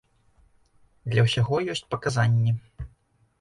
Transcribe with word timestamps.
Для 1.13 1.21
ўсяго 1.27 1.55
ёсць 1.75 1.83
паказанні. 1.93 2.51